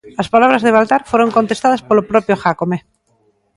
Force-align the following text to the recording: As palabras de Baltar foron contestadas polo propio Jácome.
As 0.21 0.31
palabras 0.33 0.63
de 0.63 0.73
Baltar 0.75 1.01
foron 1.11 1.33
contestadas 1.37 1.81
polo 1.87 2.07
propio 2.11 2.39
Jácome. 2.43 2.77